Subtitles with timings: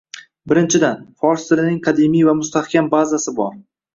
[0.51, 3.55] Birinchidan, fors tilining qadimiy va mustahkam bazasi bor